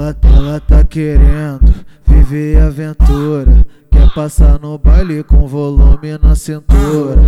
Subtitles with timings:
[0.00, 1.74] Ela, ela tá querendo
[2.06, 3.66] viver aventura.
[3.90, 7.20] Quer passar no baile com volume na cintura.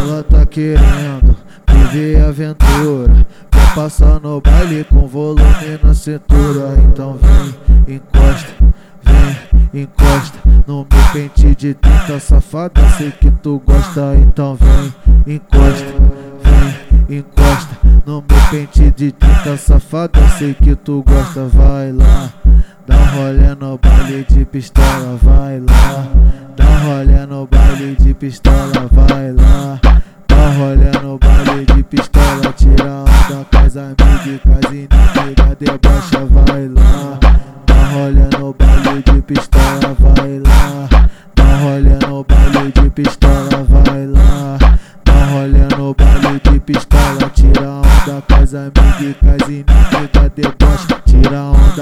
[0.00, 1.36] Ela tá querendo
[1.68, 3.26] viver aventura.
[3.50, 6.76] Quer passar no baile com volume na cintura.
[6.86, 8.52] Então vem, encosta,
[9.02, 10.38] vem, encosta.
[10.64, 14.14] No meu pente de tinta safada, sei que tu gosta.
[14.14, 15.92] Então vem, encosta,
[17.18, 17.76] encosta.
[18.06, 21.46] No meu pente de tinta safada, sei que tu gosta.
[21.46, 22.30] Vai lá.
[22.86, 26.08] Dá um rolê no baile de pistola, vai lá.
[26.56, 29.80] Dá um rolê no baile de pistola, vai lá.
[30.26, 36.10] Dá um rolê no baile de pistola, tira onda com as amigas, com as inimigas,
[36.30, 37.18] vai lá.
[37.66, 39.81] Dá um rolê no baile de pistola,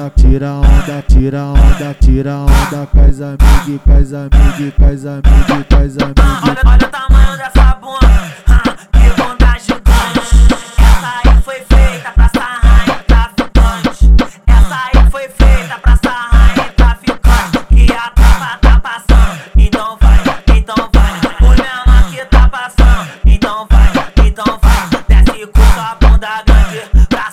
[0.01, 6.25] onda, tira onda, tira onda, tira onda as amigas, com as amigas, com as amigas.
[6.43, 10.55] Olha, olha o tamanho dessa bunda, ah, que bunda gigante.
[10.79, 14.15] Essa aí foi feita pra sarrar em traficante.
[14.47, 17.59] Essa aí foi feita pra sarrar em traficante.
[17.69, 20.19] Que a tropa tá passando, então vai,
[20.57, 21.21] então vai.
[21.39, 23.93] Por mesma que tá passando, então vai,
[24.27, 24.89] então vai.
[25.09, 27.31] Desce com sua bunda grande pra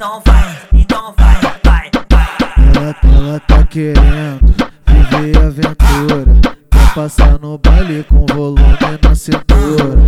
[0.00, 2.28] então vai, então vai, vai, vai.
[2.74, 4.54] Ela, ela tá querendo
[4.86, 6.40] viver aventura.
[6.70, 10.00] Quer passar no baile com volume na cintura.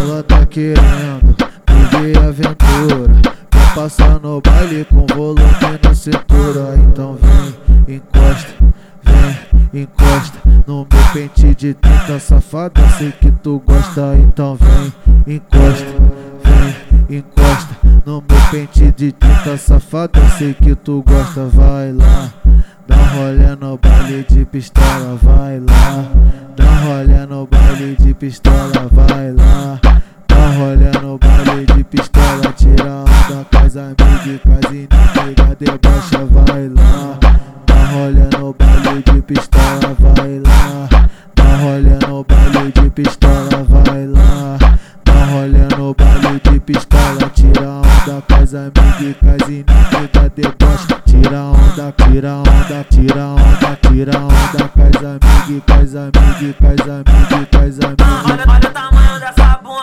[0.00, 1.34] Ela tá querendo
[1.68, 3.20] viver aventura.
[3.50, 6.76] Quer passar no baile com volume na cintura.
[6.76, 8.54] Então vem, encosta,
[9.02, 10.38] vem, encosta.
[10.68, 14.14] No meu pente de tinta safada, sei que tu gosta.
[14.18, 15.84] Então vem, encosta,
[16.44, 17.81] vem, encosta.
[18.04, 21.46] No meu pente de tinta safada, sei que tu gosta.
[21.46, 22.32] Vai lá.
[22.88, 26.10] Dá um rolê no baile de pistola, vai lá.
[26.56, 29.78] Dá um rolê no baile de pistola, vai lá.
[30.26, 35.56] Dá um rolê no baile de pistola, tira onda com as amigas, com as inimigas,
[35.60, 37.18] debocha, vai lá.
[37.66, 40.88] Dá um rolê no baile de pistola, vai lá.
[41.36, 43.61] Dá um rolê no baile de pistola,
[49.32, 51.02] com as inimigas, debocha.
[51.06, 54.68] Tira onda, tira onda, tira onda, tira onda
[55.74, 58.24] as amigas, com as amigas, com as amigas.
[58.24, 59.81] Olha, olha o tamanho dessa bunda.